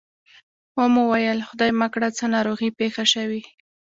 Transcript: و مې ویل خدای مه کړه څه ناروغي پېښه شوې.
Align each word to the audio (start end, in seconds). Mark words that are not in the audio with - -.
و 0.75 0.77
مې 0.93 1.03
ویل 1.09 1.39
خدای 1.49 1.71
مه 1.79 1.87
کړه 1.93 2.09
څه 2.17 2.25
ناروغي 2.35 2.69
پېښه 2.79 3.03
شوې. 3.13 3.41